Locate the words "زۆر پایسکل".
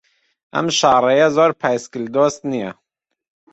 1.35-2.03